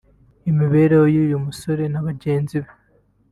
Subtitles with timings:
[0.49, 2.71] Imibereho y’uyu musore na bagenzi be